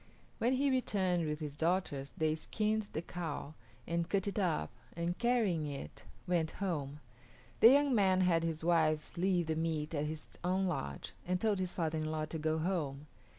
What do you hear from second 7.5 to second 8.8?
The young man had his